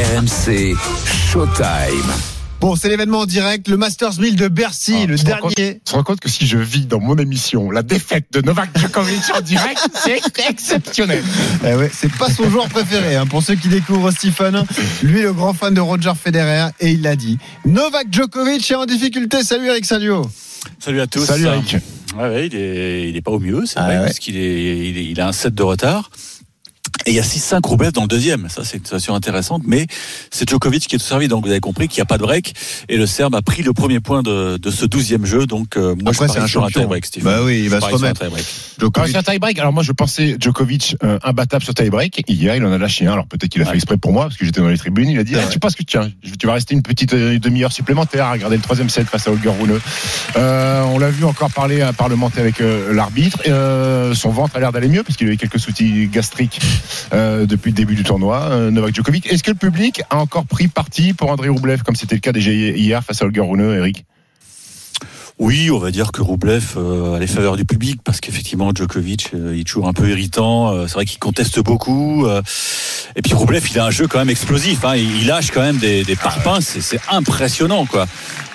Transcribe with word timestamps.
RMC 0.00 0.76
Showtime. 1.32 2.12
Bon, 2.60 2.76
c'est 2.76 2.90
l'événement 2.90 3.20
en 3.20 3.24
direct, 3.24 3.66
le 3.68 3.78
Masters 3.78 4.18
1000 4.20 4.36
de 4.36 4.48
Bercy, 4.48 4.94
Ah, 5.04 5.06
le 5.06 5.16
dernier. 5.16 5.54
Tu 5.56 5.80
te 5.86 5.92
rends 5.92 6.02
compte 6.02 6.20
que 6.20 6.28
si 6.28 6.46
je 6.46 6.58
vis 6.58 6.84
dans 6.84 7.00
mon 7.00 7.16
émission 7.16 7.70
la 7.70 7.82
défaite 7.82 8.26
de 8.30 8.42
Novak 8.42 8.78
Djokovic 8.78 9.22
en 9.34 9.40
direct, 9.40 9.80
c'est 9.94 10.20
exceptionnel. 10.50 11.24
Eh 11.66 11.72
ouais, 11.76 11.90
c'est 11.90 12.12
pas 12.12 12.28
son 12.28 12.50
joueur 12.50 12.68
préféré, 12.68 13.16
hein, 13.16 13.24
pour 13.24 13.42
ceux 13.42 13.54
qui 13.54 13.68
découvrent 13.68 14.10
Stephen. 14.10 14.64
Lui, 15.02 15.22
le 15.22 15.32
grand 15.32 15.54
fan 15.54 15.72
de 15.72 15.80
Roger 15.80 16.12
Federer, 16.22 16.68
et 16.78 16.90
il 16.90 17.00
l'a 17.00 17.16
dit. 17.16 17.38
Novak 17.64 18.08
Djokovic 18.12 18.70
est 18.70 18.74
en 18.74 18.84
difficulté. 18.84 19.42
Salut 19.44 19.68
Eric 19.68 19.86
Salio. 19.86 20.30
Salut 20.78 21.00
à 21.00 21.06
tous. 21.06 21.24
Salut 21.24 21.46
Eric. 21.46 21.76
Ouais, 22.18 22.22
ouais, 22.28 22.46
il 22.48 22.54
est, 22.54 23.08
il 23.08 23.16
est 23.16 23.22
pas 23.22 23.30
au 23.30 23.40
mieux, 23.40 23.64
c'est 23.64 23.78
Ah 23.78 23.84
vrai, 23.86 23.98
ouais. 24.00 24.04
parce 24.04 24.18
qu'il 24.18 24.36
est, 24.36 24.88
il 24.90 24.98
est- 24.98 25.04
il 25.06 25.20
a 25.22 25.28
un 25.28 25.32
set 25.32 25.54
de 25.54 25.62
retard. 25.62 26.10
Et 27.06 27.10
il 27.10 27.14
y 27.14 27.20
a 27.20 27.22
6-5 27.22 27.64
Roubaix 27.66 27.92
dans 27.92 28.02
le 28.02 28.08
deuxième. 28.08 28.48
Ça, 28.48 28.64
c'est 28.64 28.78
une 28.78 28.84
situation 28.84 29.14
intéressante. 29.14 29.62
Mais 29.64 29.86
c'est 30.30 30.48
Djokovic 30.48 30.86
qui 30.86 30.96
est 30.96 30.98
tout 30.98 31.04
servi. 31.04 31.28
Donc, 31.28 31.44
vous 31.44 31.50
avez 31.50 31.60
compris 31.60 31.86
qu'il 31.88 32.00
n'y 32.00 32.02
a 32.02 32.06
pas 32.06 32.18
de 32.18 32.22
break. 32.22 32.54
Et 32.88 32.96
le 32.96 33.06
Serbe 33.06 33.34
a 33.34 33.42
pris 33.42 33.62
le 33.62 33.72
premier 33.72 34.00
point 34.00 34.22
de, 34.22 34.56
de 34.56 34.70
ce 34.70 34.84
douzième 34.84 35.24
jeu. 35.24 35.46
Donc, 35.46 35.76
euh, 35.76 35.94
moi, 35.94 36.10
Après, 36.10 36.26
je 36.26 36.32
parie 36.32 36.44
un 36.44 36.46
sur 36.48 36.64
un 36.64 36.68
tie-break, 36.68 37.06
Stephen. 37.06 37.24
Bah 37.24 37.38
oui, 37.44 37.62
il 37.62 37.70
va 37.70 37.80
se 37.80 37.86
remettre. 37.86 38.24
Djokovic. 38.78 39.12
c'est 39.12 39.18
un 39.18 39.22
tie-break, 39.22 39.58
alors 39.58 39.72
moi 39.72 39.82
je 39.82 39.92
pensais 39.92 40.36
Djokovic 40.38 40.96
euh, 41.02 41.18
imbattable 41.22 41.64
sur 41.64 41.72
tie-break. 41.72 42.24
Hier, 42.28 42.56
il 42.56 42.64
en 42.64 42.72
a 42.72 42.78
lâché 42.78 43.06
un. 43.06 43.12
Alors 43.12 43.26
peut-être 43.26 43.50
qu'il 43.50 43.62
a 43.62 43.64
fait 43.64 43.76
exprès 43.76 43.96
pour 43.96 44.12
moi 44.12 44.24
parce 44.24 44.36
que 44.36 44.44
j'étais 44.44 44.60
dans 44.60 44.68
les 44.68 44.76
tribunes. 44.76 45.08
Il 45.08 45.18
a 45.18 45.24
dit 45.24 45.34
ah. 45.36 45.46
Tu 45.50 45.58
penses 45.58 45.74
que 45.74 45.82
tiens, 45.82 46.10
tu 46.38 46.46
vas 46.46 46.54
rester 46.54 46.74
une 46.74 46.82
petite 46.82 47.14
euh, 47.14 47.38
demi-heure 47.38 47.72
supplémentaire 47.72 48.26
à 48.26 48.32
regarder 48.32 48.56
le 48.56 48.62
troisième 48.62 48.90
set 48.90 49.06
face 49.06 49.28
à 49.28 49.30
Holger 49.30 49.48
Rune. 49.48 49.78
Euh, 50.36 50.82
on 50.82 50.98
l'a 50.98 51.10
vu 51.10 51.24
encore 51.24 51.50
parler 51.50 51.80
à 51.80 51.92
parlementer 51.92 52.40
avec 52.40 52.60
euh, 52.60 52.92
l'arbitre. 52.92 53.38
Euh, 53.46 54.14
son 54.14 54.30
ventre 54.30 54.56
a 54.56 54.60
l'air 54.60 54.72
d'aller 54.72 54.88
mieux 54.88 55.02
parce 55.02 55.16
qu'il 55.16 55.26
avait 55.26 55.36
quelques 55.36 55.58
soucis 55.58 56.08
gastriques 56.08 56.60
euh, 57.12 57.46
depuis 57.46 57.70
le 57.70 57.76
début 57.76 57.94
du 57.94 58.04
tournoi. 58.04 58.40
Euh, 58.50 58.70
Novak 58.70 58.94
Djokovic. 58.94 59.26
Est-ce 59.32 59.42
que 59.42 59.50
le 59.50 59.56
public 59.56 60.02
a 60.10 60.18
encore 60.18 60.46
pris 60.46 60.68
parti 60.68 61.12
pour 61.12 61.30
André 61.30 61.48
Roublev 61.48 61.82
comme 61.82 61.96
c'était 61.96 62.14
le 62.16 62.20
cas 62.20 62.32
déjà 62.32 62.50
hier 62.50 63.02
face 63.02 63.22
à 63.22 63.26
Holger 63.26 63.40
Rune, 63.40 63.60
Eric? 63.60 64.04
Oui, 65.38 65.70
on 65.70 65.76
va 65.78 65.90
dire 65.90 66.12
que 66.12 66.22
Roublev 66.22 66.64
euh, 66.78 67.14
a 67.16 67.18
les 67.18 67.26
faveurs 67.26 67.56
du 67.58 67.66
public 67.66 68.00
parce 68.02 68.20
qu'effectivement 68.22 68.70
Djokovic 68.74 69.32
euh, 69.34 69.52
il 69.54 69.60
est 69.60 69.64
toujours 69.64 69.86
un 69.86 69.92
peu 69.92 70.08
irritant. 70.08 70.72
Euh, 70.72 70.86
c'est 70.86 70.94
vrai 70.94 71.04
qu'il 71.04 71.18
conteste 71.18 71.60
beaucoup. 71.60 72.24
euh, 72.24 72.40
et 73.16 73.20
puis 73.22 73.34
Roublev 73.34 73.62
il 73.70 73.78
a 73.78 73.84
un 73.84 73.90
jeu 73.90 74.06
quand 74.06 74.18
même 74.18 74.30
explosif. 74.30 74.82
Hein, 74.86 74.96
il, 74.96 75.20
il 75.20 75.26
lâche 75.26 75.50
quand 75.50 75.60
même 75.60 75.76
des, 75.76 76.04
des 76.04 76.16
parpaings. 76.16 76.62
C'est, 76.62 76.80
c'est 76.80 77.00
impressionnant 77.10 77.84
quoi. 77.84 78.06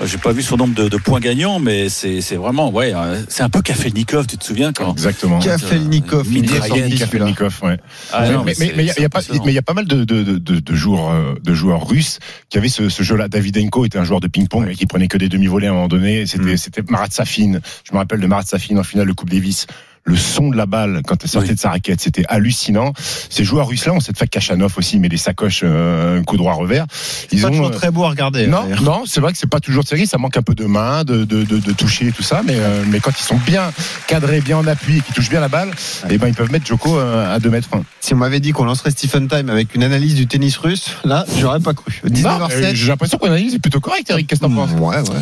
J'ai 0.04 0.18
pas 0.18 0.32
vu 0.32 0.42
son 0.42 0.58
nombre 0.58 0.74
de, 0.74 0.90
de 0.90 0.98
points 0.98 1.20
gagnants, 1.20 1.60
mais 1.60 1.88
c'est, 1.88 2.22
c'est 2.22 2.36
vraiment 2.36 2.72
ouais. 2.72 2.94
C'est 3.30 3.44
un 3.44 3.50
peu 3.50 3.62
Kafelnikov, 3.62 4.26
tu 4.26 4.40
te 4.40 4.44
souviens 4.44 4.74
quand 4.74 4.92
Exactement. 4.94 5.38
Kafelnikov, 5.38 6.26
Euh. 6.28 6.98
Kafelnikov, 6.98 7.60
ouais. 7.62 7.78
Ah, 8.12 8.22
mais 8.24 8.34
non, 8.34 8.44
mais- 8.44 8.54
il 8.60 8.82
y 8.82 8.86
y 8.88 8.90
a 8.90 8.94
pas, 8.96 9.20
impressionnant. 9.20 9.44
mais 9.46 9.52
il 9.52 9.56
y 9.56 9.60
a 9.60 9.62
pas 9.62 9.76
mal 9.76 9.86
de, 9.86 10.04
de, 10.04 10.24
de, 10.24 10.38
de- 10.40 10.60
de 10.60 10.76
joueurs, 10.76 11.36
de 11.44 11.54
joueurs 11.54 11.88
russes 11.88 12.18
qui 12.50 12.58
avaient 12.58 12.70
ce, 12.70 12.90
ce 12.90 13.04
jeu-là. 13.04 13.28
Davidenko 13.28 13.86
était 13.86 14.00
un 14.00 14.04
joueur 14.04 14.20
de 14.22 14.28
ping-pong 14.28 14.66
mais 14.66 14.74
qui 14.74 14.88
prenait 14.88 15.08
que 15.08 15.20
des 15.20 15.30
demi-volées 15.30 15.68
à 15.68 15.70
un 15.70 15.74
moment 15.74 15.88
donné. 15.88 16.26
C'était, 16.26 16.54
Mm. 16.54 16.58
C'était 16.74 16.90
Marat 16.92 17.08
Safin. 17.12 17.60
Je 17.84 17.94
me 17.94 17.98
rappelle 17.98 18.20
de 18.20 18.28
Marat 18.28 18.44
Safin 18.44 18.78
en 18.78 18.84
finale 18.84 19.08
de 19.08 19.14
Coupe 19.14 19.30
Davis. 19.30 19.68
Le 20.04 20.16
son 20.18 20.50
de 20.50 20.58
la 20.58 20.66
balle 20.66 21.04
quand 21.06 21.24
elle 21.24 21.30
sortait 21.30 21.50
Oui. 21.50 21.56
de 21.56 21.60
sa 21.60 21.70
raquette, 21.70 22.02
c'était 22.02 22.26
hallucinant. 22.28 22.92
Ces 23.30 23.44
joueurs 23.44 23.68
russes-là 23.68 23.94
ont 23.94 24.00
cette 24.00 24.18
fait 24.18 24.26
Kachanov 24.26 24.74
aussi, 24.80 24.98
mais 24.98 25.10
des 25.10 25.18
sacoches, 25.18 25.62
euh, 25.64 26.20
un 26.20 26.24
coup 26.24 26.38
droit 26.38 26.54
revers. 26.54 26.88
Ils 27.32 27.40
pas 27.40 27.50
ont, 27.50 27.52
toujours 27.52 27.68
euh, 27.68 27.70
très 27.70 27.92
beau 27.92 28.04
à 28.06 28.10
regarder. 28.10 28.48
non, 28.48 28.64
non, 28.82 29.04
c'est 29.06 29.20
vrai 29.22 29.32
que 29.32 29.38
c'est 29.38 29.46
pas 29.48 29.60
toujours 29.60 29.84
série, 29.86 30.08
ça 30.08 30.18
manque 30.18 30.36
un 30.38 30.42
peu 30.42 30.56
de 30.56 30.66
main, 30.66 31.04
de, 31.04 31.24
de, 31.24 31.44
de, 31.44 31.60
de 31.60 31.72
toucher 31.74 32.08
et 32.08 32.12
tout 32.12 32.24
ça, 32.24 32.42
mais, 32.44 32.56
euh, 32.58 32.84
mais 32.88 33.00
quand 33.00 33.12
ils 33.12 33.24
sont 33.24 33.38
bien 33.46 33.72
cadrés, 34.08 34.42
bien 34.42 34.58
en 34.58 34.66
appui 34.66 34.98
et 34.98 35.02
qu'ils 35.02 35.14
touchent 35.14 35.30
bien 35.30 35.40
la 35.40 35.50
balle, 35.50 35.70
eh 36.10 36.18
ben 36.18 36.30
ils 36.30 36.34
peuvent 36.34 36.52
mettre 36.52 36.66
Joko 36.66 36.98
euh, 36.98 37.36
à 37.36 37.40
2 37.40 37.52
mètres. 37.52 37.70
Si 38.00 38.16
on 38.16 38.18
m'avait 38.18 38.40
dit 38.40 38.54
qu'on 38.54 38.66
lancerait 38.66 38.90
Stephen 38.90 39.28
Time 39.28 39.52
avec 39.52 39.76
une 39.76 39.84
analyse 39.84 40.16
du 40.16 40.26
tennis 40.26 40.58
russe, 40.58 40.96
là, 41.04 41.28
j'aurais 41.38 41.60
pas 41.60 41.76
cru. 41.76 42.02
Non, 42.06 42.10
19h07. 42.10 42.74
J'ai 42.74 42.88
l'impression 42.88 43.20
qu'on 43.20 43.28
analyse 43.28 43.54
est 43.54 43.60
plutôt 43.60 43.80
correct, 43.80 44.10
Eric. 44.10 44.26
Qu'est-ce 44.26 44.42
que 44.42 44.48
t'en 44.48 44.52
penses? 44.56 44.72
Ouais, 44.72 44.98
ouais. 44.98 45.22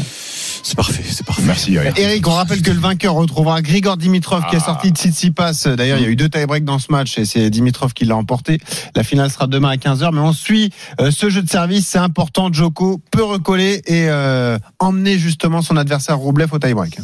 C'est 0.62 0.76
parfait, 0.76 1.04
c'est 1.10 1.26
parfait. 1.26 1.42
Merci, 1.46 1.74
Eric. 1.76 1.98
Eric, 1.98 2.28
on 2.28 2.32
rappelle 2.34 2.62
que 2.62 2.72
le 2.72 2.80
vainqueur 2.80 3.14
retrouvera 3.16 3.62
Grigor 3.62 3.98
Dimitrov 3.98 4.44
qui 4.50 4.56
est 4.56 4.60
Ah. 4.62 4.66
sorti 4.66 4.92
de 4.92 4.98
Tsitsipas. 4.98 5.68
D'ailleurs, 5.76 5.98
il 5.98 6.04
y 6.04 6.06
a 6.06 6.10
eu 6.10 6.16
deux 6.16 6.30
tie-breaks 6.30 6.66
dans 6.66 6.80
ce 6.80 6.92
match 6.92 7.18
et 7.18 7.26
c'est 7.26 7.50
Dimitrov 7.50 7.94
qui 7.94 8.06
l'a 8.06 8.16
emporté. 8.16 8.60
La 8.96 9.04
finale 9.04 9.32
sera 9.32 9.48
demain 9.48 9.70
à 9.70 9.78
15h. 9.78 10.12
Mais 10.14 10.20
on 10.22 10.34
suit 10.34 10.72
euh, 11.00 11.12
ce 11.12 11.30
jeu 11.30 11.42
de 11.42 11.50
service. 11.50 11.88
C'est 11.88 11.98
important. 12.00 12.52
Joko 12.52 13.02
peut 13.12 13.24
recoller 13.24 13.82
et 13.86 14.10
euh, 14.10 14.58
emmener 14.80 15.18
justement 15.18 15.62
son 15.62 15.78
adversaire 15.78 16.18
Roublev 16.18 16.50
au 16.54 16.60
tie-break. 16.60 16.98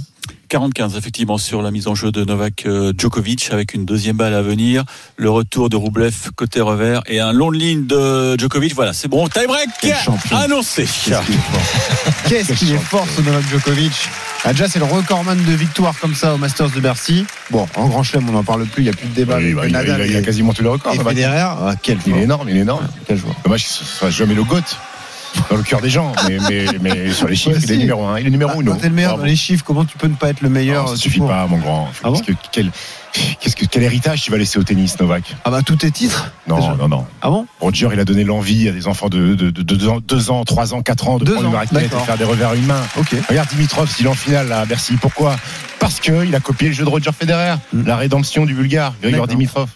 40-15 0.50 0.98
effectivement 0.98 1.38
sur 1.38 1.62
la 1.62 1.72
mise 1.72 1.88
en 1.88 1.96
jeu 1.96 2.12
de 2.12 2.24
Novak 2.24 2.66
euh, 2.66 2.94
Djokovic 2.98 3.50
avec 3.52 3.74
une 3.74 3.86
deuxième 3.86 4.16
balle 4.18 4.34
à 4.34 4.42
venir, 4.42 4.84
le 5.18 5.30
retour 5.30 5.70
de 5.70 5.76
Roublev 5.76 6.14
côté 6.36 6.62
revers 6.62 7.02
et 7.08 7.20
un 7.20 7.32
long 7.34 7.52
de 7.52 7.58
ligne 7.58 7.86
de 7.88 8.38
Djokovic. 8.38 8.74
Voilà, 8.76 8.94
c'est 8.94 9.08
bon, 9.08 9.28
tie 9.28 9.48
break 9.48 9.70
annoncé. 10.32 10.88
Qu'est-ce 12.28 12.54
qu'il 12.54 12.72
est 12.72 12.78
fort 12.78 13.08
ce 13.16 13.22
Novak 13.22 13.48
Djokovic 13.50 14.10
ah, 14.44 14.52
Déjà, 14.52 14.68
c'est 14.68 14.80
le 14.80 14.86
recordman 14.86 15.44
de 15.44 15.52
victoire 15.54 15.98
comme 16.00 16.14
ça 16.14 16.34
au 16.36 16.38
Masters 16.38 16.70
de 16.70 16.80
Bercy. 16.80 17.26
Bon, 17.50 17.68
en 17.76 17.88
Grand 17.88 18.04
Chelem, 18.04 18.30
on 18.30 18.34
n'en 18.34 18.44
parle 18.44 18.66
plus. 18.66 18.84
Il 18.84 18.86
n'y 18.86 18.90
a 18.90 18.94
plus 18.94 19.08
de 19.08 19.14
débat. 19.14 19.38
Oui, 19.38 19.54
bah, 19.54 19.66
il, 19.66 19.74
Nadal 19.74 20.02
a- 20.02 20.06
il 20.06 20.16
a 20.16 20.22
quasiment 20.22 20.54
tous 20.54 20.62
les 20.64 20.70
records. 20.70 20.94
et. 20.94 20.98
Federer. 21.00 21.40
Ah, 21.40 21.74
quel 21.82 21.98
Il 22.06 22.16
est 22.16 22.22
énorme, 22.22 22.50
il 22.50 22.58
est 22.58 22.62
énorme. 22.62 22.88
Quel 23.08 23.18
joueur. 23.18 23.36
Dommage 23.44 23.66
qu'il 23.66 23.84
ne 23.86 23.90
sera 23.90 24.10
jamais 24.12 24.36
le 24.36 24.44
GOAT 24.44 24.62
dans 25.50 25.58
le 25.58 25.64
cœur 25.64 25.82
des 25.82 25.90
gens, 25.90 26.14
mais, 26.28 26.38
mais, 26.50 26.66
mais 26.82 27.12
sur 27.12 27.28
les 27.28 27.36
chiffres, 27.36 27.56
Ouais, 27.58 27.64
il 27.64 27.72
est 27.72 27.74
si. 27.76 27.80
numéro 27.80 28.06
1. 28.06 28.20
Il 28.20 28.28
est 28.28 28.30
numéro 28.30 28.52
Ah, 28.56 28.60
1. 28.60 28.64
Quand 28.66 28.76
t'es 28.76 28.90
le 28.90 28.96
meilleur 28.96 29.18
dans 29.18 29.24
les 29.26 29.36
chiffres, 29.36 29.64
comment 29.66 29.86
tu 29.86 29.98
peux 29.98 30.08
ne 30.08 30.16
pas 30.16 30.30
être 30.30 30.42
le 30.42 30.50
meilleur 30.50 30.88
ça 30.88 30.94
euh, 30.94 30.98
suffit 30.98 31.20
pas, 31.20 31.46
mon 31.48 31.58
grand. 31.58 31.90
Ah 32.04 32.10
bon 32.10 32.14
Qu'est-ce 32.20 32.24
que- 32.32 32.38
quel, 32.52 32.72
qu'est-ce 33.40 33.56
que, 33.56 33.66
quel 33.66 33.84
héritage 33.84 34.22
tu 34.24 34.32
vas 34.32 34.38
laisser 34.38 34.60
au 34.60 34.64
tennis, 34.64 35.00
Novak 35.00 35.36
Ah 35.46 35.50
bah 35.52 35.62
tout 35.64 35.86
est 35.86 35.92
titre. 35.92 36.32
Non, 36.48 36.58
Déjà. 36.58 36.76
non, 36.76 36.88
non. 36.88 37.06
Ah 37.22 37.30
bon 37.30 37.46
Roger, 37.60 37.90
il 37.94 38.00
a 38.00 38.06
donné 38.06 38.24
l'envie 38.24 38.68
à 38.68 38.72
des 38.72 38.88
enfants 38.88 39.10
de 39.10 39.36
2 39.36 39.88
ans, 39.88 40.00
deux 40.00 40.30
ans, 40.32 40.44
3 40.44 40.74
ans, 40.74 40.82
4 40.82 41.08
ans 41.08 41.18
de 41.18 41.26
Deux 41.26 41.34
prendre 41.34 41.48
ans, 41.48 41.52
une 41.52 41.58
raquette 41.58 41.92
et 41.94 42.06
faire 42.06 42.18
des 42.18 42.24
revers 42.26 42.50
à 42.50 42.56
une 42.56 42.66
main. 42.66 42.82
Regarde 43.30 43.50
Dimitrov, 43.50 43.90
s'il 43.90 44.06
est 44.06 44.10
en 44.10 44.14
finale 44.14 44.48
là, 44.50 44.62
à 44.62 44.66
Bercy. 44.66 44.94
Pourquoi? 45.00 45.36
Parce 45.80 46.00
qu'il 46.00 46.34
a 46.34 46.40
copié 46.40 46.70
le 46.70 46.74
jeu 46.74 46.84
de 46.84 46.90
Roger 46.90 47.12
Federer, 47.18 47.56
Mm. 47.74 47.86
la 47.86 47.96
rédemption 47.98 48.46
du 48.46 48.54
Bulgare, 48.54 48.94
Grigor. 49.02 49.28
Dimitrov. 49.28 49.70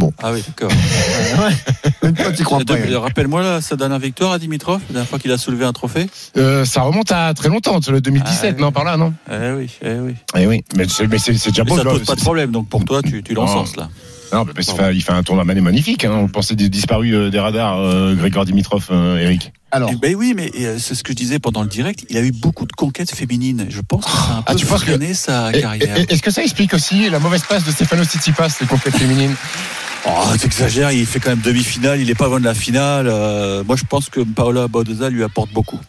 Ok. 0.00 0.12
Ah 0.22 0.32
oui, 0.32 0.42
d'accord. 0.46 0.70
Même 2.02 2.14
toi, 2.14 2.32
tu 2.32 2.42
crois 2.44 2.58
pas. 2.64 2.76
De- 2.76 2.94
Rappelle-moi 2.94 3.42
là, 3.42 3.60
sa 3.60 3.76
dernière 3.76 3.98
victoire 3.98 4.32
à 4.32 4.38
Dimitrov, 4.38 4.80
la 4.88 4.92
dernière 4.94 5.08
fois 5.08 5.18
qu'il 5.18 5.30
a 5.30 5.38
soulevé 5.38 5.64
un 5.64 5.72
trophée. 5.72 6.06
Euh, 6.36 6.64
ça 6.64 6.82
remonte 6.82 7.12
à 7.12 7.32
très 7.34 7.48
longtemps, 7.48 7.78
le 7.88 8.00
2017, 8.00 8.38
Ah, 8.42 8.54
oui. 8.56 8.60
non, 8.62 8.72
par 8.72 8.84
là, 8.84 8.96
non 8.96 9.12
Eh 9.30 9.52
oui, 9.52 9.70
eh 9.82 9.94
oui. 10.00 10.14
Eh 10.36 10.46
oui, 10.46 10.64
mais 10.76 10.86
c'est, 10.88 11.06
déjà 11.06 11.62
Mais 11.64 11.70
beau. 11.70 11.76
ça 11.76 11.84
pose 11.84 12.04
pas 12.04 12.14
de 12.16 12.20
problème, 12.20 12.50
donc 12.50 12.68
pour 12.68 12.84
toi, 12.84 13.02
tu, 13.02 13.22
tu 13.22 13.34
l'encenses 13.34 13.76
là. 13.76 13.88
Non, 14.32 14.46
mais 14.46 14.52
il 14.56 14.64
fait, 14.64 14.94
il 14.96 15.02
fait 15.02 15.12
un 15.12 15.22
tournoi 15.22 15.44
magnifique. 15.44 16.06
Hein. 16.06 16.12
On 16.22 16.26
pensait 16.26 16.54
des 16.56 16.70
disparus 16.70 17.12
euh, 17.14 17.30
des 17.30 17.38
radars, 17.38 17.78
euh, 17.80 18.14
Grigor 18.14 18.46
Dimitrov, 18.46 18.86
euh, 18.90 19.18
Eric. 19.18 19.52
Alors, 19.70 19.90
Eh 19.92 19.96
ben 19.96 20.14
oui, 20.16 20.32
mais 20.34 20.50
euh, 20.58 20.78
c'est 20.78 20.94
ce 20.94 21.02
que 21.02 21.12
je 21.12 21.16
disais 21.18 21.38
pendant 21.38 21.60
le 21.62 21.68
direct. 21.68 22.06
Il 22.08 22.16
a 22.16 22.22
eu 22.22 22.32
beaucoup 22.32 22.64
de 22.64 22.72
conquêtes 22.72 23.14
féminines. 23.14 23.66
Je 23.68 23.82
pense 23.82 24.06
que 24.06 24.10
ça 24.10 24.16
a 24.16 24.36
un 24.38 24.42
Ah, 24.46 24.52
peu 24.52 24.58
tu 24.58 24.64
penses 24.64 24.84
que- 24.84 25.12
sa 25.14 25.52
carrière. 25.52 25.98
Est-ce 26.08 26.22
que 26.22 26.30
ça 26.30 26.42
explique 26.42 26.72
aussi 26.72 27.10
la 27.10 27.18
mauvaise 27.18 27.42
passe 27.46 27.64
de 27.64 27.70
Stefano 27.72 28.04
Tsitsipas, 28.04 28.48
les 28.62 28.66
conquêtes 28.66 28.96
féminines? 28.96 29.34
Oh, 30.06 30.36
t'exagères, 30.38 30.90
il 30.90 31.06
fait 31.06 31.20
quand 31.20 31.30
même 31.30 31.40
demi-finale, 31.40 32.00
il 32.00 32.10
est 32.10 32.14
pas 32.14 32.26
loin 32.26 32.40
de 32.40 32.44
la 32.44 32.54
finale. 32.54 33.06
Euh, 33.08 33.62
moi, 33.64 33.76
je 33.76 33.84
pense 33.84 34.08
que 34.08 34.20
Paola 34.20 34.66
Badoza 34.68 35.10
lui 35.10 35.22
apporte 35.22 35.52
beaucoup. 35.52 35.80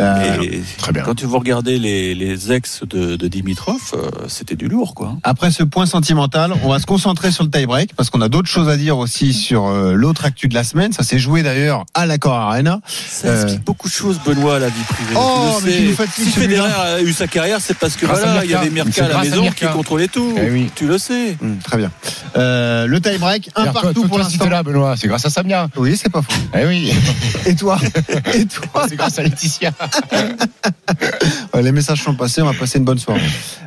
Euh, 0.00 0.40
Et 0.42 0.62
Très 0.78 0.92
bien. 0.92 1.02
quand 1.02 1.14
tu 1.14 1.26
vous 1.26 1.38
regardez 1.38 1.78
les, 1.78 2.14
les 2.14 2.52
ex 2.52 2.82
de, 2.88 3.16
de 3.16 3.28
Dimitrov, 3.28 3.80
euh, 3.94 4.10
c'était 4.28 4.56
du 4.56 4.68
lourd, 4.68 4.94
quoi. 4.94 5.16
après 5.22 5.50
ce 5.50 5.62
point 5.62 5.86
sentimental, 5.86 6.52
on 6.62 6.68
va 6.68 6.78
se 6.78 6.86
concentrer 6.86 7.30
sur 7.30 7.44
le 7.44 7.50
tie-break 7.50 7.94
parce 7.94 8.10
qu'on 8.10 8.20
a 8.20 8.28
d'autres 8.28 8.48
choses 8.48 8.68
à 8.68 8.76
dire 8.76 8.98
aussi 8.98 9.32
sur 9.32 9.66
euh, 9.66 9.92
l'autre 9.94 10.24
actu 10.24 10.48
de 10.48 10.54
la 10.54 10.64
semaine. 10.64 10.92
Ça 10.92 11.02
s'est 11.02 11.18
joué 11.18 11.42
d'ailleurs 11.42 11.84
à 11.94 12.06
l'Accor 12.06 12.34
Arena. 12.34 12.80
Ça 12.86 13.28
Euh. 13.28 13.42
explique 13.42 13.64
beaucoup 13.64 13.88
de 13.88 13.92
choses, 13.94 14.20
Benoît, 14.24 14.56
à 14.56 14.58
la 14.58 14.68
vie 14.68 14.82
privée. 14.88 15.14
Oh, 15.16 15.58
mais 15.64 15.70
le 15.72 15.76
tu 15.76 15.82
nous 15.88 15.94
fatigues, 15.94 16.24
si. 16.24 16.30
Federer 16.30 16.70
a 16.72 17.00
eu 17.00 17.12
sa 17.12 17.26
carrière, 17.26 17.58
c'est 17.60 17.76
parce 17.78 17.96
que 17.96 18.06
Grâce 18.06 18.20
voilà, 18.20 18.44
il 18.44 18.50
y 18.50 18.54
avait 18.54 18.70
Mirka 18.70 19.04
à 19.04 19.08
la 19.08 19.18
à 19.18 19.22
maison 19.22 19.50
qui 19.50 19.66
contrôlait 19.66 20.08
tout. 20.08 20.34
Eh 20.36 20.50
oui. 20.50 20.70
Tu 20.74 20.86
le 20.86 20.98
sais. 20.98 21.36
Hum, 21.42 21.56
très 21.58 21.76
bien. 21.78 21.90
Euh, 22.36 22.86
le 22.86 23.00
tie-break, 23.00 23.50
un 23.56 23.72
partout 23.72 23.92
toi, 23.92 24.08
pour 24.08 24.18
l'instant. 24.18 24.48
là, 24.48 24.62
Benoît, 24.62 24.94
c'est 24.96 25.08
grâce 25.08 25.24
à 25.24 25.30
Samia. 25.30 25.68
Oui, 25.76 25.96
c'est 25.96 26.08
pas 26.10 26.22
faux. 26.22 26.32
Eh 26.58 26.66
oui, 26.66 26.92
Et 27.46 27.54
toi? 27.54 27.78
Et 28.34 28.44
toi? 28.46 28.86
C'est 28.88 28.96
grâce 28.96 29.18
à 29.18 29.22
Laetitia. 29.22 29.72
Ouais, 31.54 31.62
Les 31.62 31.72
messages 31.72 32.02
sont 32.02 32.14
passés, 32.14 32.42
on 32.42 32.46
va 32.46 32.52
passer 32.54 32.78
une 32.78 32.84
bonne 32.84 32.98
soirée. 32.98 33.20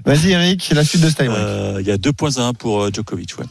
Vas-y 0.05 0.31
Eric, 0.31 0.71
la 0.73 0.83
suite 0.83 1.01
de 1.01 1.09
ce. 1.09 1.15
Euh, 1.21 1.77
Il 1.81 1.87
y 1.87 1.91
a 1.91 1.97
2 1.97 2.13
points 2.13 2.37
à 2.37 2.41
1 2.41 2.53
pour 2.53 2.81
euh, 2.83 2.89
Djokovic, 2.93 3.37
ouais. 3.39 3.45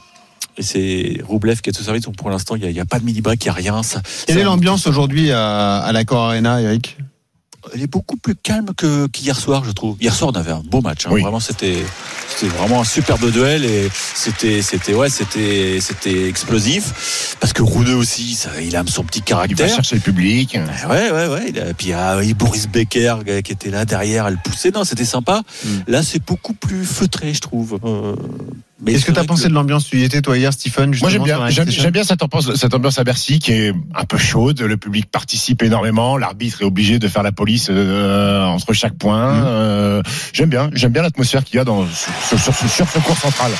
Et 0.57 0.63
c'est 0.63 1.21
Roublev 1.25 1.61
qui 1.61 1.71
est 1.71 1.79
au 1.79 1.83
service. 1.83 2.03
Donc 2.03 2.17
pour 2.17 2.31
l'instant, 2.31 2.57
il 2.57 2.63
n'y 2.63 2.67
a, 2.67 2.71
il 2.71 2.77
y 2.77 2.81
a 2.81 2.85
pas 2.85 2.99
de 2.99 3.05
mini-break, 3.05 3.45
il 3.45 3.47
n'y 3.47 3.51
a 3.51 3.55
rien. 3.55 3.83
Ça, 3.83 4.03
Quelle 4.27 4.39
est 4.39 4.45
l'ambiance 4.45 4.87
aujourd'hui 4.87 5.31
à, 5.31 5.79
à 5.79 5.93
l'Accor 5.93 6.25
Arena, 6.25 6.61
Eric? 6.61 6.97
Elle 7.75 7.83
est 7.83 7.87
beaucoup 7.87 8.17
plus 8.17 8.35
calme 8.35 8.69
que 8.77 9.07
qu'hier 9.09 9.39
soir, 9.39 9.65
je 9.65 9.71
trouve. 9.73 9.97
Hier 10.01 10.15
soir, 10.15 10.31
on 10.35 10.39
avait 10.39 10.53
un 10.53 10.63
beau 10.65 10.81
match. 10.81 11.07
hein. 11.07 11.11
Oui. 11.13 11.23
Vraiment, 11.23 11.41
c'était 11.41 11.83
c'était 12.29 12.53
vraiment 12.57 12.81
un 12.81 12.85
superbe 12.85 13.31
duel 13.31 13.65
et 13.65 13.91
c'était 14.15 14.63
c'était 14.63 14.95
ouais, 14.95 15.09
c'était 15.11 15.79
c'était 15.81 16.29
explosif 16.29 17.37
parce 17.41 17.53
que 17.53 17.63
Rouneux 17.63 17.95
aussi, 17.97 18.35
ça, 18.35 18.51
il 18.61 18.75
a 18.77 18.85
son 18.87 19.05
petit 19.05 19.19
Il 19.19 19.23
va 19.23 19.27
caractère. 19.27 19.69
chercher 19.75 19.97
le 19.97 20.03
public. 20.03 20.57
Ouais, 20.89 21.11
ouais, 21.11 21.27
ouais. 21.29 21.47
Il 21.49 21.59
a- 21.61 21.75
puis 21.75 21.89
il 21.89 21.91
y 21.91 21.93
a 21.95 22.21
Boris 22.35 22.69
Becker 22.69 23.17
euh, 23.29 23.41
qui 23.43 23.53
était 23.53 23.71
là 23.71 23.85
derrière, 23.85 24.27
elle 24.27 24.39
poussait. 24.39 24.71
Non, 24.71 24.85
c'était 24.85 25.05
sympa. 25.05 25.43
Mm. 25.65 25.69
Là, 25.89 26.03
c'est 26.03 26.25
beaucoup 26.25 26.55
plus 26.55 26.85
feutré, 26.85 27.35
je 27.35 27.41
trouve. 27.41 27.79
Euh, 27.85 28.15
Qu'est-ce 28.87 29.05
que 29.07 29.13
tu 29.13 29.19
as 29.19 29.25
pensé 29.25 29.45
que- 29.45 29.49
de 29.49 29.55
l'ambiance 29.55 29.87
Tu 29.89 29.99
y 29.99 30.05
étais 30.05 30.23
toi 30.23 30.39
hier, 30.39 30.53
Stephen 30.53 30.95
Moi 31.01 31.11
j'aime 31.11 31.25
bien, 31.25 31.49
j'aime, 31.49 31.91
bien 31.91 32.05
cette 32.05 32.23
ambiance, 32.23 32.55
cette 32.55 32.75
ambiance 32.75 32.99
à 32.99 33.05
Bercy 33.05 33.39
qui 33.41 33.53
est 33.53 33.73
un 33.95 34.05
peu 34.05 34.19
chaude. 34.19 34.61
Le 34.61 34.77
public 34.77 35.07
participe 35.11 35.63
énormément. 35.63 36.17
L'arbitre 36.17 36.63
est 36.63 36.65
obligé 36.65 36.99
de 36.99 37.09
faire 37.09 37.23
la 37.25 37.33
police 37.33 37.69
euh, 37.71 38.45
entre 38.45 38.73
chaque 38.75 38.95
point. 38.95 39.33
Mhm. 39.35 39.45
Euh, 39.47 40.03
j'aime 40.33 40.49
bien, 40.49 40.71
j'aime 40.75 40.93
bien 40.93 41.03
l'atmosphère 41.03 41.43
qu'il 41.45 41.57
y 41.57 41.59
a 41.59 41.65
dans 41.65 41.87
sur, 42.29 42.39
sur, 42.39 42.55
sur, 42.55 42.69
sur 42.71 42.89
ce 42.89 42.99
cours 43.01 43.17
central. 43.19 43.51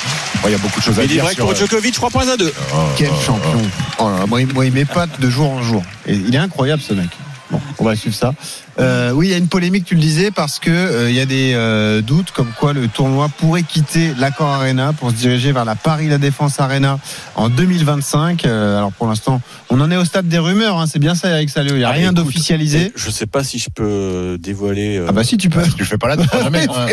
Il 0.45 0.51
y 0.51 0.55
a 0.55 0.57
beaucoup 0.57 0.79
de 0.79 0.85
choses 0.85 0.97
à 0.97 1.01
Mais 1.01 1.07
il 1.07 1.11
est 1.11 1.13
dire. 1.15 1.23
vrai 1.25 1.33
sur, 1.35 1.45
pour 1.45 1.55
Djokovic, 1.55 1.93
3 1.93 2.09
points 2.09 2.27
à 2.29 2.37
2. 2.37 2.45
euh, 2.47 2.51
Quel 2.97 3.09
euh, 3.09 3.19
champion 3.25 3.61
Oh 3.99 4.09
là 4.09 4.19
là, 4.19 4.25
moi, 4.25 4.41
il- 4.41 4.53
moi, 4.53 4.65
il 4.65 4.71
m'épate 4.71 5.19
de 5.19 5.29
jour 5.29 5.49
en 5.51 5.61
jour. 5.61 5.83
Et 6.07 6.13
il 6.13 6.33
est 6.33 6.37
incroyable 6.39 6.81
ce 6.81 6.93
mec. 6.93 7.09
Bon, 7.51 7.59
on 7.79 7.83
va 7.83 7.95
suivre 7.95 8.15
ça. 8.15 8.33
Euh, 8.79 9.11
oui, 9.11 9.27
il 9.27 9.31
y 9.31 9.33
a 9.33 9.37
une 9.37 9.47
polémique, 9.47 9.83
tu 9.85 9.95
le 9.95 9.99
disais, 10.01 10.29
parce 10.29 10.59
que 10.59 10.69
euh, 10.69 11.09
il 11.09 11.15
y 11.15 11.19
a 11.19 11.25
des 11.25 11.53
euh, 11.55 12.01
doutes 12.01 12.31
comme 12.31 12.51
quoi 12.57 12.73
le 12.73 12.87
tournoi 12.87 13.27
pourrait 13.27 13.63
quitter 13.63 14.13
l'Accor 14.19 14.47
Arena 14.47 14.93
pour 14.93 15.09
se 15.09 15.15
diriger 15.15 15.51
vers 15.51 15.65
la 15.65 15.75
Paris 15.75 16.07
La 16.07 16.19
Défense 16.19 16.59
Arena 16.59 16.99
en 17.35 17.49
2025. 17.49 18.45
Euh, 18.45 18.77
alors 18.77 18.91
pour 18.93 19.07
l'instant, 19.07 19.41
on 19.69 19.81
en 19.81 19.89
est 19.89 19.97
au 19.97 20.05
stade 20.05 20.27
des 20.27 20.37
rumeurs. 20.37 20.77
hein, 20.79 20.85
c'est 20.87 20.99
bien 20.99 21.15
ça, 21.15 21.29
Eric 21.31 21.49
Salio. 21.49 21.73
Il 21.75 21.79
n'y 21.79 21.83
a 21.83 21.89
Ah, 21.89 21.93
rien 21.93 22.13
d'officialisé. 22.13 22.91
Je 22.95 23.09
sais 23.09 23.25
pas 23.25 23.43
si 23.43 23.57
je 23.57 23.69
peux 23.73 24.37
dévoiler. 24.39 24.97
euh, 24.97 25.07
Ah 25.09 25.11
bah 25.11 25.23
si 25.23 25.37
tu 25.37 25.49
peux. 25.49 25.63
Tu 25.75 25.79
le 25.79 25.85
fais 25.85 25.97
pas 25.97 26.15
là, 26.15 26.23
feras 26.23 26.43
jamais. 26.43 26.67
hein. 26.69 26.87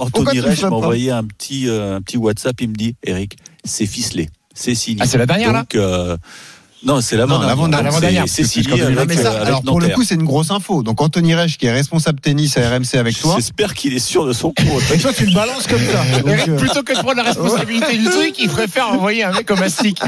Anthony 0.00 0.40
Reich 0.40 0.62
m'a 0.62 0.68
envoyé 0.70 1.10
un 1.12 1.24
petit, 1.24 1.68
euh, 1.68 1.96
un 1.96 2.02
petit 2.02 2.16
WhatsApp. 2.18 2.60
Il 2.60 2.68
me 2.70 2.74
dit 2.74 2.94
Eric, 3.04 3.36
c'est 3.64 3.86
ficelé. 3.86 4.28
C'est 4.54 4.74
signé. 4.74 5.00
Ah, 5.02 5.06
c'est 5.06 5.18
la 5.18 5.26
dernière, 5.26 5.52
là 5.52 5.60
Donc, 5.60 5.74
euh, 5.76 6.16
Non, 6.84 7.00
c'est 7.00 7.16
l'avant-dernière. 7.16 8.24
C'est 8.28 8.42
Non, 8.68 8.98
avec, 8.98 9.18
ça, 9.18 9.32
euh, 9.32 9.36
avec 9.36 9.46
alors 9.48 9.62
pour 9.62 9.80
le 9.80 9.88
coup, 9.88 10.04
c'est 10.04 10.14
une 10.14 10.24
grosse 10.24 10.50
info. 10.50 10.82
Donc 10.82 11.00
Anthony 11.00 11.34
Reich, 11.34 11.56
qui 11.58 11.66
est 11.66 11.72
responsable 11.72 12.20
tennis 12.20 12.56
à 12.56 12.68
RMC 12.70 12.94
avec 12.98 13.18
toi, 13.18 13.34
J'espère 13.36 13.74
qu'il 13.74 13.94
est 13.94 13.98
sûr 13.98 14.26
de 14.26 14.32
son 14.32 14.52
compte. 14.52 14.82
et 14.94 14.98
toi 14.98 15.12
tu 15.12 15.26
le 15.26 15.34
balances 15.34 15.66
comme 15.66 15.80
ça. 15.80 16.04
Donc, 16.22 16.48
euh, 16.48 16.56
plutôt 16.56 16.82
que 16.82 16.92
de 16.92 16.98
prendre 16.98 17.16
la 17.16 17.24
responsabilité 17.24 17.96
du 17.98 18.04
truc, 18.04 18.34
il 18.38 18.48
préfère 18.48 18.88
envoyer 18.90 19.24
un 19.24 19.32
mec 19.32 19.46
comme 19.46 19.62
un 19.62 19.68
stick. 19.68 20.00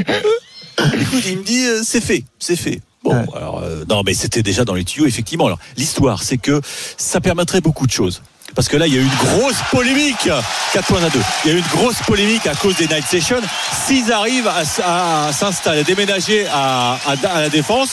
Écoute, 0.77 1.23
il 1.27 1.37
me 1.39 1.43
dit 1.43 1.65
euh, 1.65 1.81
c'est 1.83 2.01
fait, 2.01 2.23
c'est 2.39 2.55
fait. 2.55 2.81
Bon, 3.03 3.13
Ouais. 3.15 3.25
alors 3.35 3.59
euh, 3.63 3.83
non, 3.89 4.03
mais 4.05 4.13
c'était 4.13 4.43
déjà 4.43 4.63
dans 4.63 4.73
les 4.75 4.83
tuyaux 4.85 5.07
effectivement. 5.07 5.47
Alors 5.47 5.59
l'histoire, 5.75 6.23
c'est 6.23 6.37
que 6.37 6.61
ça 6.97 7.19
permettrait 7.19 7.61
beaucoup 7.61 7.85
de 7.87 7.91
choses. 7.91 8.21
Parce 8.55 8.67
que 8.67 8.77
là, 8.77 8.85
il 8.87 8.93
y 8.93 8.97
a 8.97 9.01
eu 9.01 9.03
une 9.03 9.39
grosse 9.39 9.57
polémique. 9.71 10.29
4 10.73 10.85
points 10.87 11.03
à 11.03 11.09
2. 11.09 11.19
Il 11.45 11.51
y 11.51 11.53
a 11.53 11.57
eu 11.57 11.59
une 11.59 11.67
grosse 11.67 12.01
polémique 12.05 12.45
à 12.47 12.55
cause 12.55 12.75
des 12.75 12.87
night 12.87 13.05
sessions. 13.05 13.41
S'ils 13.85 14.11
arrivent 14.11 14.47
à, 14.49 15.31
s'installer, 15.31 15.81
à 15.81 15.83
déménager 15.83 16.45
à, 16.51 16.97
à- 17.07 17.27
à 17.35 17.41
la 17.41 17.49
défense, 17.49 17.89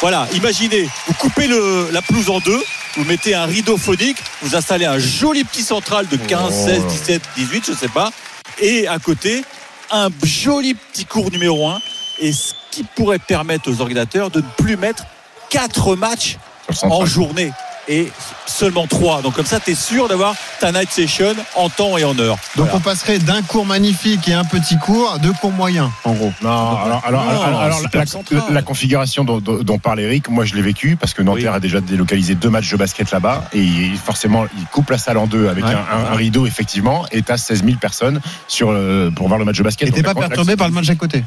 voilà, 0.00 0.26
imaginez, 0.34 0.88
vous 1.06 1.14
coupez 1.14 1.46
le, 1.46 1.88
la 1.92 2.02
pelouse 2.02 2.28
en 2.28 2.40
deux, 2.40 2.62
vous 2.96 3.04
mettez 3.04 3.34
un 3.34 3.44
rideau 3.46 3.76
phonique, 3.76 4.16
vous 4.42 4.56
installez 4.56 4.84
un 4.84 4.98
joli 4.98 5.44
petit 5.44 5.62
central 5.62 6.08
de 6.08 6.16
15, 6.16 6.40
Oh. 6.52 6.66
16, 6.66 6.86
17, 6.86 7.22
18, 7.36 7.64
je 7.68 7.72
sais 7.72 7.88
pas, 7.88 8.10
et 8.60 8.88
à 8.88 8.98
côté, 8.98 9.44
un 9.92 10.08
joli 10.24 10.74
petit 10.74 11.04
cours 11.04 11.30
numéro 11.30 11.68
1, 11.68 11.78
et 12.20 12.32
ce 12.32 12.52
qui 12.72 12.82
pourrait 12.82 13.20
permettre 13.20 13.70
aux 13.70 13.80
organisateurs 13.80 14.30
de 14.30 14.40
ne 14.40 14.46
plus 14.58 14.76
mettre 14.76 15.04
4 15.50 15.94
matchs 15.94 16.36
en 16.82 17.06
journée 17.06 17.52
et 17.88 18.10
seulement 18.46 18.86
3. 18.86 19.22
Donc 19.22 19.34
comme 19.34 19.46
ça, 19.46 19.60
tu 19.60 19.72
es 19.72 19.74
sûr 19.74 20.08
d'avoir 20.08 20.34
ta 20.60 20.72
night 20.72 20.90
session 20.90 21.34
en 21.54 21.68
temps 21.68 21.98
et 21.98 22.04
en 22.04 22.18
heure. 22.18 22.36
Donc 22.56 22.66
Voilà. 22.66 22.74
on 22.76 22.80
passerait 22.80 23.18
d'un 23.18 23.42
cours 23.42 23.66
magnifique 23.66 24.28
et 24.28 24.34
un 24.34 24.44
petit 24.44 24.78
cours 24.78 25.12
à 25.14 25.18
deux 25.18 25.32
cours 25.32 25.52
moyens, 25.52 25.88
en 26.04 26.12
gros. 26.12 26.32
Non, 26.42 26.48
alors, 26.50 27.02
alors, 27.04 27.24
Non, 27.24 27.42
alors, 27.42 27.60
alors, 27.60 27.78
super 27.80 28.04
la, 28.50 28.62
configuration 28.62 29.24
dont, 29.24 29.40
dont- 29.40 29.62
dont 29.62 29.78
parle 29.78 30.00
Eric, 30.00 30.28
moi 30.28 30.44
je 30.44 30.54
l'ai 30.54 30.62
vécu 30.62 30.96
parce 30.96 31.14
que 31.14 31.22
Nanterre 31.22 31.50
Oui. 31.52 31.56
a 31.56 31.60
déjà 31.60 31.80
délocalisé 31.80 32.34
deux 32.34 32.50
matchs 32.50 32.70
de 32.70 32.76
basket 32.76 33.10
là-bas 33.10 33.44
et 33.52 33.60
il- 33.60 33.96
forcément 33.96 34.44
il 34.58 34.64
coupe 34.66 34.90
la 34.90 34.98
salle 34.98 35.18
en 35.18 35.26
deux 35.26 35.48
avec 35.48 35.64
Ouais. 35.64 35.72
un, 35.72 35.96
un- 35.98 36.12
un 36.12 36.14
rideau 36.14 36.46
effectivement 36.46 37.04
et 37.10 37.22
t'as 37.22 37.36
16 37.36 37.64
000 37.64 37.76
personnes 37.78 38.20
sur, 38.48 38.68
euh, 38.70 39.10
pour 39.10 39.28
voir 39.28 39.38
le 39.38 39.44
match 39.44 39.58
de 39.58 39.62
basket. 39.62 39.88
Et 39.88 39.92
t'es 39.92 40.02
pas 40.02 40.14
perturbé 40.14 40.56
par 40.56 40.68
le 40.68 40.74
match 40.74 40.88
à 40.88 40.94
côté. 40.94 41.24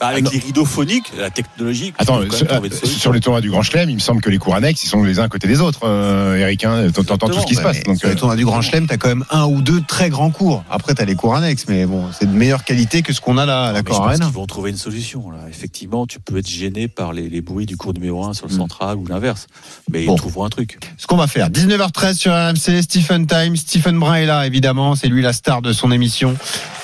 Bah, 0.00 0.08
avec 0.08 0.24
non. 0.24 0.30
les 0.32 0.38
rideaux 0.38 0.64
phoniques, 0.64 1.12
la 1.18 1.28
technologie. 1.30 1.92
Attends, 1.98 2.20
sur, 2.30 2.46
euh, 2.50 2.68
sur 2.84 3.12
les 3.12 3.20
tournois 3.20 3.40
du 3.42 3.50
Grand 3.50 3.62
Chelem, 3.62 3.90
il 3.90 3.96
me 3.96 4.00
semble 4.00 4.22
que 4.22 4.30
les 4.30 4.38
cours 4.38 4.54
annexes, 4.54 4.82
ils 4.82 4.88
sont 4.88 5.02
les 5.04 5.18
uns 5.18 5.24
à 5.24 5.28
côté 5.28 5.46
des 5.46 5.60
autres, 5.60 5.80
euh, 5.84 6.36
Eric. 6.38 6.64
Hein, 6.64 6.86
T'entends 6.90 7.28
tout 7.28 7.40
ce 7.40 7.46
qui 7.46 7.54
se 7.54 7.60
passe. 7.60 7.82
Donc, 7.82 7.98
sur 7.98 8.08
les 8.08 8.14
euh, 8.14 8.16
tournois 8.16 8.36
du 8.36 8.44
Grand 8.46 8.62
Chelem, 8.62 8.86
t'as 8.86 8.96
quand 8.96 9.08
même 9.08 9.24
un 9.30 9.44
ou 9.44 9.60
deux 9.60 9.82
très 9.82 10.08
grands 10.08 10.30
cours. 10.30 10.64
Après, 10.70 10.94
t'as 10.94 11.04
les 11.04 11.14
cours 11.16 11.34
annexes, 11.34 11.66
mais 11.68 11.84
bon, 11.84 12.06
c'est 12.18 12.24
de 12.26 12.32
meilleure 12.34 12.64
qualité 12.64 13.02
que 13.02 13.12
ce 13.12 13.20
qu'on 13.20 13.36
a 13.36 13.44
là 13.44 13.66
à 13.74 13.82
pense 13.82 13.98
Arena. 13.98 14.24
qu'ils 14.24 14.34
vont 14.34 14.46
trouver 14.46 14.70
une 14.70 14.76
solution. 14.78 15.30
Là. 15.30 15.38
Effectivement, 15.50 16.06
tu 16.06 16.18
peux 16.18 16.38
être 16.38 16.48
gêné 16.48 16.88
par 16.88 17.12
les, 17.12 17.28
les 17.28 17.40
bruits 17.42 17.66
du 17.66 17.76
cours 17.76 17.92
numéro 17.92 18.24
1 18.24 18.32
sur 18.32 18.46
le 18.48 18.54
Mm. 18.54 18.58
central 18.58 18.96
ou 18.96 19.06
l'inverse. 19.06 19.46
Mais 19.90 20.06
Bon. 20.06 20.14
ils 20.14 20.18
trouveront 20.18 20.44
un 20.46 20.48
truc. 20.50 20.78
Ce 20.96 21.06
qu'on 21.06 21.16
va 21.18 21.26
faire, 21.26 21.50
19h13 21.50 22.14
sur 22.14 22.32
RMC, 22.32 22.80
Stephen 22.82 23.26
Time, 23.26 23.54
Stephen 23.56 23.98
Brun 23.98 24.14
est 24.14 24.26
là 24.26 24.46
évidemment, 24.46 24.94
c'est 24.94 25.08
lui 25.08 25.20
la 25.20 25.32
star 25.34 25.60
de 25.60 25.72
son 25.74 25.92
émission. 25.92 26.34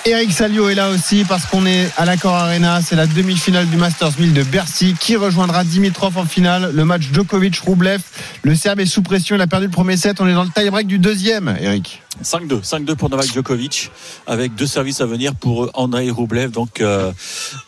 Eric 0.05 0.31
Salio 0.33 0.69
est 0.69 0.75
là 0.77 0.91
aussi 0.91 1.25
parce 1.25 1.47
qu'on 1.47 1.67
est 1.67 1.89
à 1.97 2.05
l'Accor 2.05 2.33
Arena, 2.35 2.81
c'est 2.81 2.95
la 2.95 3.06
demi-finale 3.15 3.67
du 3.69 3.77
Masters 3.77 4.13
1000 4.19 4.33
de 4.33 4.43
Bercy 4.43 4.95
qui 4.99 5.17
rejoindra 5.17 5.65
Dimitrov 5.65 6.17
en 6.19 6.25
finale, 6.25 6.71
le 6.75 6.85
match 6.85 7.03
Djokovic-Roublev. 7.13 8.01
Le 8.43 8.55
Serbe 8.55 8.81
est 8.81 8.87
sous 8.87 9.03
pression, 9.03 9.37
il 9.37 9.41
a 9.43 9.47
perdu 9.47 9.67
le 9.67 9.73
premier 9.73 9.97
set, 9.97 10.21
on 10.21 10.27
est 10.29 10.35
dans 10.35 10.45
le 10.45 10.51
tie-break 10.51 10.87
du 10.87 10.99
deuxième, 10.99 11.57
Eric. 11.61 12.03
5-2. 12.25 12.63
5-2 12.63 12.95
pour 12.95 13.11
Novak 13.11 13.33
Djokovic, 13.33 13.91
avec 14.27 14.55
deux 14.55 14.67
services 14.67 15.01
à 15.01 15.07
venir 15.07 15.35
pour 15.35 15.71
Andrei 15.75 16.11
Rublev. 16.11 16.51
Donc, 16.51 16.81
euh, 16.81 17.13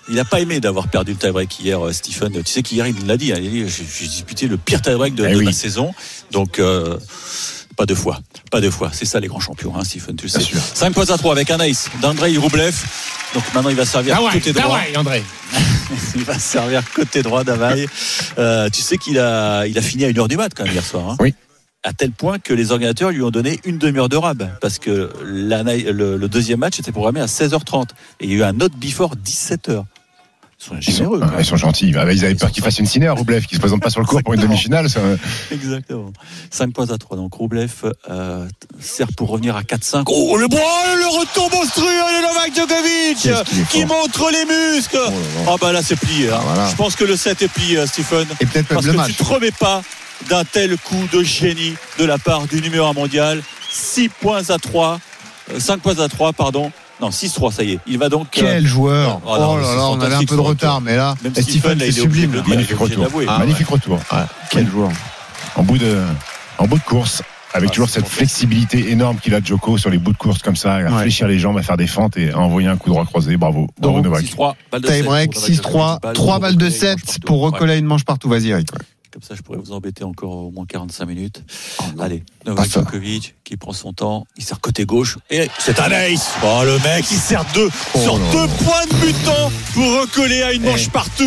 il 0.09 0.15
n'a 0.15 0.25
pas 0.25 0.41
aimé 0.41 0.59
d'avoir 0.61 0.89
perdu 0.89 1.13
le 1.13 1.19
tie-break 1.19 1.61
hier, 1.61 1.85
euh, 1.85 1.93
Stephen. 1.93 2.33
Tu 2.33 2.51
sais 2.53 2.63
qu'hier, 2.63 2.87
il 2.87 3.07
l'a 3.07 3.17
dit. 3.17 3.33
hein, 3.33 3.37
il 3.41 3.47
a 3.47 3.51
dit 3.51 3.69
J'ai 3.69 4.07
disputé 4.07 4.47
le 4.49 4.57
pire 4.57 4.81
tie-break 4.81 5.15
de, 5.15 5.27
Eh 5.27 5.33
de 5.33 5.37
oui. 5.39 5.45
ma 5.45 5.53
saison. 5.53 5.93
Donc, 6.33 6.59
euh, 6.59 6.97
pas 7.77 7.85
deux 7.85 7.95
fois. 7.95 8.19
Pas 8.51 8.61
deux 8.63 8.71
fois. 8.71 8.91
C'est 8.93 9.05
ça, 9.05 9.21
les 9.21 9.29
grands 9.29 9.39
champions, 9.41 9.75
hein, 9.77 9.85
Stephen, 9.85 10.17
tu 10.17 10.25
le 10.25 10.31
sais. 10.31 10.39
Bien 10.39 10.47
sûr. 10.47 10.61
5 10.75 10.95
points 10.95 11.11
à 11.11 11.19
3 11.19 11.33
avec 11.33 11.51
un 11.51 11.61
ace 11.61 11.91
d'Andrei 12.01 12.37
Rublev. 12.39 12.75
Donc, 13.35 13.45
maintenant, 13.55 13.71
il 13.71 13.77
va 13.77 13.85
servir 13.85 14.17
côté 14.33 14.53
droit. 14.53 14.79
ouais, 14.79 14.97
André. 14.97 15.23
Il 16.15 16.25
va 16.25 16.39
servir 16.39 16.83
côté 16.93 17.23
droit 17.23 17.45
d'Availle. 17.45 17.87
Euh, 18.39 18.69
tu 18.69 18.83
sais 18.83 18.99
qu'il 18.99 19.19
a, 19.19 19.67
il 19.67 19.79
a 19.79 19.83
fini 19.83 20.05
à 20.05 20.11
1h 20.11 20.29
du 20.29 20.37
mat 20.37 20.51
quand 20.55 20.65
même 20.65 20.73
hier 20.75 20.85
soir. 20.85 21.11
hein. 21.11 21.17
Oui. 21.21 21.35
À 21.83 21.93
tel 21.95 22.11
point 22.11 22.39
que 22.39 22.53
les 22.53 22.73
organisateurs 22.73 23.11
lui 23.11 23.23
ont 23.23 23.31
donné 23.31 23.59
une 23.65 23.79
demi-heure 23.79 24.09
de 24.11 24.17
rab. 24.17 24.51
Parce 24.61 24.79
que 24.79 25.11
la, 25.25 25.63
le, 25.63 26.17
le 26.19 26.29
deuxième 26.29 26.59
match 26.59 26.79
était 26.79 26.93
programmé 26.93 27.21
à 27.21 27.27
16h30. 27.27 27.89
Et 28.21 28.27
il 28.27 28.31
y 28.31 28.35
a 28.35 28.37
eu 28.39 28.43
un 28.43 28.61
autre 28.61 28.75
before 28.77 29.15
17h. 29.17 29.85
Ils 30.61 30.65
sont 30.65 30.75
Ils 30.77 30.83
sont, 30.83 30.91
généreux. 30.93 31.21
ah, 31.23 31.37
ils 31.39 31.45
sont 31.45 31.57
gentils. 31.57 31.93
Ah, 31.97 32.05
bah, 32.05 32.13
Ils 32.13 32.25
avaient 32.25 32.33
Ils 32.33 32.37
peur 32.37 32.49
sont 32.49 32.53
qu'il 32.55 32.65
fasse 32.65 32.79
une 32.81 32.87
ciné 32.87 33.07
à 33.07 33.13
Roublev, 33.13 33.47
qui 33.47 33.55
se 33.55 33.61
présente 33.61 33.81
pas 33.81 33.91
sur 33.91 34.01
le 34.01 34.07
court 34.07 34.23
pour 34.25 34.35
une 34.35 34.41
demi-finale. 34.41 34.87
Exactement. 35.53 36.13
5 36.51 36.73
points 36.73 36.91
à 36.91 36.99
3. 36.99 37.17
Donc 37.17 37.33
Roublev 37.35 37.71
euh, 38.11 38.47
sert 38.81 39.07
pour 39.17 39.29
revenir 39.31 39.55
à 39.57 39.63
4-5. 39.63 40.03
Oh, 40.09 40.37
le 40.37 40.49
bras, 40.49 40.59
le 40.97 41.07
retour 41.21 41.49
monstrueux 41.53 41.87
de 41.87 42.23
Novak 42.27 42.55
Djokovic 42.57 43.69
qui 43.71 43.83
fort. 43.83 43.89
montre 44.03 44.31
les 44.33 44.45
muscles. 44.75 44.99
Oh. 45.07 45.13
Ah 45.49 45.55
bah 45.61 45.73
là 45.73 45.81
c'est 45.83 45.97
plié. 45.97 46.29
hein. 46.29 46.39
Ah, 46.41 46.43
voilà. 46.45 46.69
Je 46.69 46.75
pense 46.75 46.97
que 46.97 47.05
le 47.05 47.17
set 47.17 47.41
est 47.43 47.49
plié, 47.49 47.79
euh, 47.79 47.87
Stephen. 47.87 48.27
Et 48.41 48.47
peut-être 48.47 48.67
Parce 48.69 48.87
que 48.87 48.91
match. 48.93 49.09
tu 49.11 49.15
te 49.15 49.25
remets 49.25 49.53
pas 49.53 49.83
d'un 50.29 50.45
tel 50.45 50.77
coup 50.79 51.07
de 51.13 51.23
génie 51.23 51.75
de 52.01 52.05
la 52.05 52.19
part 52.19 52.47
du 52.49 52.61
numéro 52.61 52.87
1 52.87 52.93
mondial. 52.95 53.43
6 53.71 54.09
points 54.09 54.51
à 54.51 54.59
3. 54.59 54.99
5 55.59 55.81
points 55.81 56.01
à 56.01 56.09
3, 56.09 56.33
pardon. 56.33 56.73
Non, 57.01 57.11
6-3, 57.11 57.53
ça 57.53 57.63
y 57.63 57.73
est. 57.73 57.79
Il 57.87 57.99
va 57.99 58.09
donc. 58.09 58.27
euh, 58.39 58.41
Quel 58.43 58.67
joueur 58.67 59.21
ah 59.27 59.39
non, 59.39 59.53
Oh 59.53 59.57
là 59.61 59.75
là, 59.77 59.89
on 59.91 60.01
avait 60.01 60.15
un 60.17 60.25
peu 60.25 60.35
de 60.37 60.41
retard, 60.41 60.75
retour. 60.77 60.85
mais 60.85 60.97
là, 60.97 61.15
Stephen, 61.37 61.79
c'est 61.79 61.89
il 61.89 61.99
est 61.99 62.01
obligé 62.03 62.27
sublime. 62.27 62.43
Magnifique 62.47 62.77
retour. 62.79 63.07
Ah, 63.29 63.39
Magnifique 63.39 63.69
retour. 63.69 63.99
Ouais, 64.13 64.19
quel 64.51 64.69
joueur 64.69 64.91
En 65.57 65.63
bout 65.63 65.79
de, 65.79 65.97
en 66.59 66.67
bout 66.67 66.79
de 66.79 66.83
course. 66.85 67.23
Avec 67.55 67.71
Ah, 67.71 67.73
toujours 67.73 67.89
cette 67.89 68.07
flexibilité 68.07 68.91
énorme 68.91 69.17
qu'il 69.19 69.35
a 69.35 69.41
Joko 69.43 69.79
sur 69.79 69.89
les 69.89 69.97
bouts 69.97 70.13
de 70.13 70.19
course 70.19 70.43
comme 70.43 70.55
ça, 70.55 70.75
à 70.75 70.83
Ouais. 70.83 71.01
fléchir 71.03 71.27
les 71.29 71.39
jambes, 71.39 71.57
à 71.57 71.63
faire 71.63 71.79
des 71.79 71.87
fentes 71.87 72.19
et 72.19 72.31
à 72.31 72.39
envoyer 72.39 72.69
un 72.69 72.77
coup 72.77 72.91
droit 72.91 73.07
croisé. 73.07 73.39
Bravo. 73.39 73.69
Bravo 73.81 74.03
Novak. 74.03 74.23
6-3, 74.23 74.55
balle 74.71 74.81
de 74.83 74.87
7 74.89 74.97
Tie 74.97 75.03
break, 75.03 75.33
pour 75.33 75.41
Novak 75.41 75.51
6-3, 75.51 75.99
Djokovic, 76.03 76.15
3 76.15 76.39
balles 76.41 76.57
de 76.57 76.65
recoller, 76.65 76.79
7 76.79 76.99
manche 77.07 77.19
pour 77.21 77.41
recoller 77.41 77.79
une 77.79 77.87
manche 77.87 78.05
partout. 78.05 78.29
Vas-y, 78.29 78.51
Eric. 78.51 78.69
Comme 79.19 79.27
ça, 79.29 79.35
je 79.35 79.43
pourrais 79.43 79.59
vous 79.59 79.73
embêter 79.73 80.05
encore 80.05 80.31
au 80.31 80.51
moins 80.53 80.65
45 80.65 81.05
minutes. 81.07 81.43
non. 81.97 82.05
Allez, 82.05 82.23
Novak. 82.47 82.71
Djokovic 82.71 83.35
qui 83.43 83.57
prend 83.57 83.73
son 83.73 83.93
temps, 83.93 84.27
il 84.37 84.45
sert 84.45 84.61
côté 84.61 84.85
gauche 84.85 85.17
et 85.31 85.49
c'est 85.59 85.81
un 85.81 85.91
ace. 85.91 86.29
Oh 86.45 86.61
le 86.65 86.75
mec, 86.85 87.05
il 87.11 87.17
sert 87.17 87.45
deux 87.55 87.69
Oh 87.95 87.99
sur 88.01 88.19
deux 88.19 88.47
points 88.63 88.85
de 88.89 89.07
butant 89.07 89.51
pour 89.75 90.01
recoller 90.03 90.43
à 90.43 90.53
une 90.53 90.63
manche 90.63 90.85
Eh. 90.87 90.91
partout. 90.91 91.25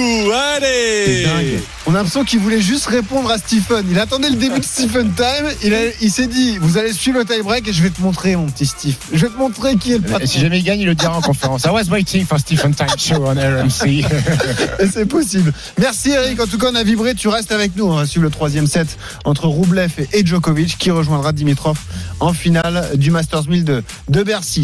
C'est 0.61 1.25
Allez. 1.25 1.59
On 1.87 1.91
a 1.95 1.97
l'impression 1.97 2.23
qu'il 2.23 2.39
voulait 2.39 2.61
juste 2.61 2.85
répondre 2.85 3.29
à 3.31 3.39
Stephen. 3.39 3.85
Il 3.89 3.97
attendait 3.99 4.29
le 4.29 4.35
début 4.35 4.59
de 4.59 4.63
Stephen 4.63 5.11
Time. 5.15 5.47
Il, 5.63 5.73
a- 5.73 5.89
il 5.99 6.11
s'est 6.11 6.27
dit 6.27 6.59
Vous 6.59 6.77
allez 6.77 6.93
suivre 6.93 7.17
le 7.19 7.25
tie 7.25 7.41
break 7.41 7.67
et 7.67 7.73
je 7.73 7.81
vais 7.81 7.89
te 7.89 7.99
montrer, 8.01 8.35
mon 8.35 8.45
petit 8.45 8.67
Steve. 8.67 8.95
Je 9.11 9.25
vais 9.25 9.33
te 9.33 9.37
montrer 9.37 9.75
qui 9.77 9.93
est 9.93 9.97
le 9.97 10.07
Et 10.07 10.11
patron. 10.11 10.27
si 10.27 10.39
jamais 10.39 10.59
il 10.59 10.63
gagne, 10.63 10.79
il 10.79 10.85
le 10.85 10.93
dira 10.95 11.17
en 11.17 11.21
conférence. 11.21 11.63
I 11.65 11.69
was 11.69 11.89
waiting 11.89 12.23
for 12.25 12.39
Stephen 12.39 12.73
Time 12.75 12.87
Show 12.97 13.25
on 13.25 13.33
RMC. 13.33 14.05
Et 14.79 14.87
c'est 14.93 15.07
possible. 15.07 15.51
Merci 15.79 16.11
Eric. 16.11 16.39
En 16.39 16.45
tout 16.45 16.59
cas, 16.59 16.67
on 16.71 16.75
a 16.75 16.83
vibré. 16.83 17.15
Tu 17.15 17.27
restes 17.29 17.51
avec 17.51 17.75
nous. 17.81 17.87
On 17.87 17.95
va 17.95 18.05
suivre 18.05 18.25
le 18.25 18.31
troisième 18.31 18.67
set 18.67 18.97
entre 19.25 19.47
Roublev 19.47 19.91
et 20.13 20.25
Djokovic 20.25 20.77
qui 20.77 20.91
rejoindra 20.91 21.33
Dimitrov 21.33 21.79
en 22.19 22.33
finale 22.33 22.91
du 22.95 23.11
Masters 23.11 23.47
1000 23.47 23.65
de, 23.65 23.83
de 24.09 24.23
Bercy. 24.23 24.59